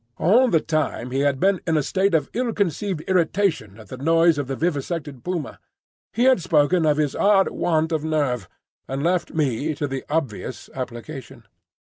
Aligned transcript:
All 0.17 0.47
the 0.47 0.59
time 0.61 1.11
he 1.11 1.19
had 1.19 1.39
been 1.39 1.61
in 1.67 1.77
a 1.77 1.83
state 1.83 2.15
of 2.15 2.31
ill 2.33 2.53
concealed 2.53 3.01
irritation 3.01 3.77
at 3.79 3.89
the 3.89 3.97
noise 3.97 4.39
of 4.39 4.47
the 4.47 4.55
vivisected 4.55 5.23
puma. 5.23 5.59
He 6.11 6.23
had 6.23 6.41
spoken 6.41 6.87
of 6.87 6.97
his 6.97 7.15
odd 7.15 7.49
want 7.49 7.91
of 7.91 8.03
nerve, 8.03 8.49
and 8.87 9.03
left 9.03 9.35
me 9.35 9.75
to 9.75 9.85
the 9.87 10.03
obvious 10.09 10.71
application. 10.73 11.43